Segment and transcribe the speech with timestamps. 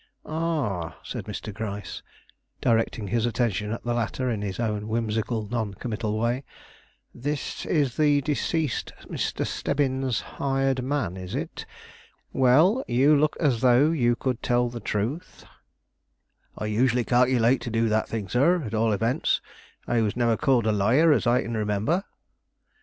[0.25, 1.53] "Ah," said Mr.
[1.53, 2.01] Gryce,
[2.59, 6.43] directing his attention at the latter in his own whimsical, non committal way;
[7.13, 9.45] "this is the deceased Mr.
[9.45, 11.67] Stebbins' hired man, is it?
[12.33, 15.45] Well, you look as though you could tell the truth."
[16.57, 19.39] "I usually calculate to do that thing, sir; at all events,
[19.87, 22.05] I was never called a liar as I can remember."